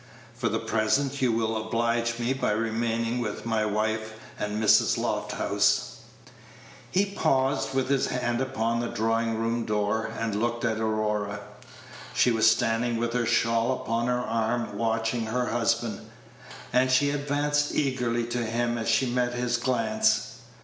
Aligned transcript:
For 0.33 0.49
the 0.49 0.57
present, 0.57 1.21
you 1.21 1.31
will 1.31 1.55
oblige 1.55 2.17
me 2.17 2.33
by 2.33 2.53
remaining 2.53 3.19
with 3.19 3.45
my 3.45 3.67
wife 3.67 4.13
and 4.39 4.57
Mrs. 4.59 4.97
Lofthouse." 4.97 5.97
He 6.89 7.05
paused, 7.05 7.75
with 7.75 7.89
his 7.89 8.07
hand 8.07 8.41
upon 8.41 8.79
the 8.79 8.87
drawing 8.87 9.37
room 9.37 9.63
door, 9.63 10.09
and 10.19 10.33
looked 10.41 10.65
at 10.65 10.79
Aurora. 10.79 11.41
She 12.15 12.31
was 12.31 12.49
standing 12.49 12.97
with 12.97 13.13
her 13.13 13.27
shawl 13.27 13.73
upon 13.79 14.07
her 14.07 14.19
arm, 14.21 14.75
watching 14.75 15.27
her 15.27 15.45
husband; 15.45 16.09
and 16.73 16.89
she 16.89 17.11
advanced 17.11 17.75
eagerly 17.75 18.25
to 18.25 18.43
him 18.43 18.79
as 18.79 18.89
she 18.89 19.05
met 19.05 19.35
his 19.35 19.57
glance. 19.57 20.29